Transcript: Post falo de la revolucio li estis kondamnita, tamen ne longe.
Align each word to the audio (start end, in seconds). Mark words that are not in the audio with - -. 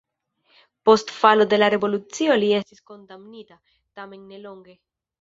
Post 0.89 1.11
falo 1.17 1.45
de 1.51 1.59
la 1.61 1.69
revolucio 1.75 2.39
li 2.41 2.51
estis 2.63 2.83
kondamnita, 2.91 3.63
tamen 4.01 4.29
ne 4.35 4.47
longe. 4.51 4.81